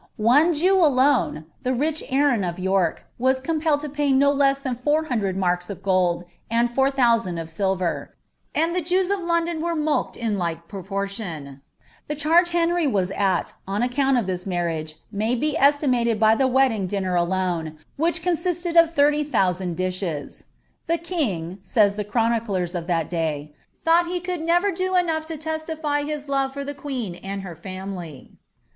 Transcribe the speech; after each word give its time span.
One 0.17 0.55
Jew 0.55 0.79
alone, 0.83 1.45
the 1.61 1.75
rich 1.75 2.03
Aaron 2.09 2.43
of 2.43 2.55
T 2.55 2.63
■ 2.63 3.61
pelled 3.61 3.79
to 3.81 3.87
pay 3.89 4.11
no 4.11 4.31
less 4.31 4.59
than 4.59 4.73
four 4.73 5.03
hundred 5.03 5.37
marks 5.37 5.69
of 5.69 5.83
gold, 5.83 6.23
an:. 6.49 6.65
of 6.65 6.71
sHver; 6.73 8.07
and 8.55 8.75
the 8.75 8.81
Jews 8.81 9.11
of 9.11 9.19
London 9.19 9.61
were 9.61 9.75
mulcted 9.75 10.17
in 10.17 10.39
lik. 10.39 10.67
■ 10.67 11.59
The 12.07 12.15
charge 12.15 12.49
Henry 12.49 12.87
was 12.87 13.11
at, 13.11 13.53
on 13.67 13.83
account 13.83 14.17
of 14.17 14.25
tins 14.25 14.47
marriage, 14.47 14.95
may 15.11 15.35
tw 15.35 15.55
nsiimWni 15.55 16.17
by 16.17 16.33
the 16.33 16.47
wedding 16.47 16.87
dinner 16.87 17.13
alone, 17.13 17.77
which 17.95 18.23
consisted 18.23 18.75
of 18.75 18.91
thirty 18.95 19.23
ttiousand 19.23 19.75
dolK" 19.75 20.45
The 20.87 20.97
kuig," 20.97 21.63
say 21.63 21.89
the 21.89 22.03
chroniclers 22.03 22.73
of 22.73 22.87
that 22.87 23.07
day, 23.07 23.53
■* 23.85 23.85
thought 23.85 24.07
lie 24.07 24.37
never 24.37 24.71
OMB 24.71 24.75
do 24.75 24.95
enough 24.95 25.27
to 25.27 25.37
testify 25.37 26.01
his 26.01 26.27
love 26.27 26.53
for 26.53 26.63
the 26.63 26.73
queen 26.73 27.13
and 27.13 27.43
her 27.43 27.55
fomily."' 27.55 28.29